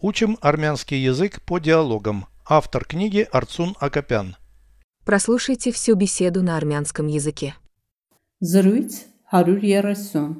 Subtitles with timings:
[0.00, 2.26] Учим армянский язык по диалогам.
[2.46, 4.36] Автор книги Арцун Акопян.
[5.04, 7.56] Прослушайте всю беседу на армянском языке.
[8.40, 8.92] Զրույց
[9.32, 10.36] 130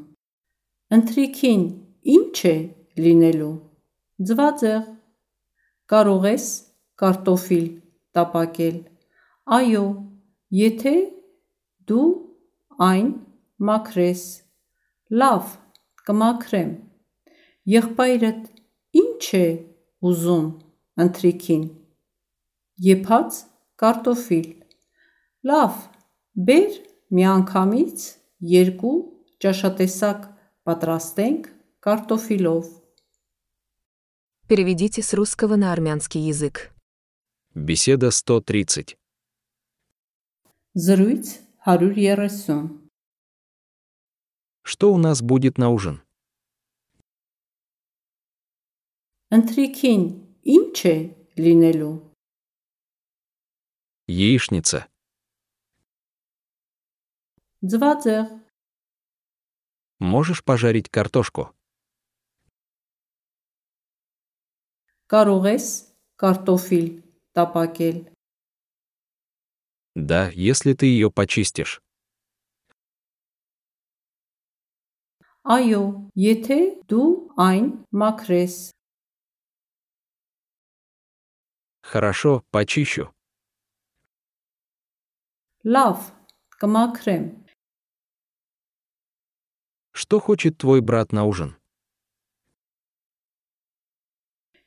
[0.95, 1.63] Ընթրիքին
[2.15, 2.53] ինչ է
[3.03, 3.55] լինելու
[4.29, 4.85] Ձվածեղ
[5.91, 6.47] Կարող ես
[7.03, 7.67] կարտոֆիլ
[8.15, 8.79] տապակել
[9.59, 9.83] Այո
[10.61, 10.95] եթե
[11.91, 12.07] դու
[12.89, 13.11] այն
[13.59, 14.23] մաքրես
[15.11, 15.51] Լավ
[16.07, 16.71] կմաքրեմ
[17.75, 18.47] Եղբայրդ
[19.18, 19.48] ինչ է
[20.10, 20.48] ուզում
[21.06, 21.64] ընթրիքին
[22.88, 23.40] Եփած
[23.82, 24.48] կարտոֆիլ
[25.50, 25.82] Լավ
[26.50, 26.78] բեր
[27.18, 28.06] միանգամից
[28.54, 28.96] երկու
[29.44, 30.30] ճաշատեսակ
[30.70, 31.52] պատրաստենք
[31.88, 32.72] կարտոֆիլով
[34.48, 36.72] Переведите с русского на армянский язык.
[37.56, 38.98] Беседа 130.
[40.76, 42.70] Զրույց 130
[44.64, 46.02] Что у нас будет на ужин?
[49.34, 50.04] Ընթրիքին
[50.56, 50.96] ինչ է
[51.44, 51.94] լինելու
[54.08, 54.88] Яичница.
[57.64, 58.28] Ձվածեղ
[60.00, 61.50] Можешь пожарить картошку?
[65.14, 65.66] Կարող ես
[66.22, 66.88] կարտոֆիլ
[67.38, 67.98] տապակել
[69.96, 71.80] Да, если ты ее почистишь.
[75.44, 75.84] Այո
[76.16, 77.08] եթե դու
[77.48, 77.66] այն
[78.02, 78.56] մաքրես
[81.88, 83.14] Хорошо, почищу.
[85.64, 86.00] Լավ
[86.60, 87.26] կմաքրեմ
[89.94, 91.56] Что хочет твой брат на ужин?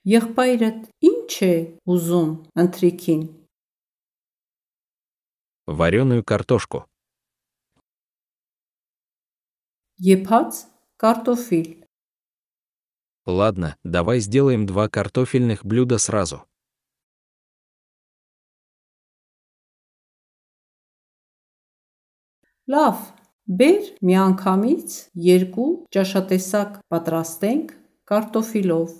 [0.07, 1.55] Եղբայրդ ինչ է
[1.85, 2.31] ուզում
[2.63, 3.23] ընթրիքին
[5.67, 6.87] Вареную картошку.
[10.01, 10.65] Եփած
[11.03, 11.69] կարտոֆիլ
[13.27, 16.47] Ладно, давай сделаем два картофельных блюда сразу.
[22.67, 23.03] Լավ
[23.47, 24.95] բեր միանգամից
[25.27, 27.75] երկու ճաշատեսակ պատրաստենք
[28.11, 28.95] կարտոֆիլով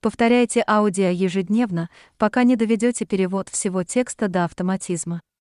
[0.00, 5.20] Повторяйте аудио ежедневно, пока не доведете перевод всего текста до автоматизма.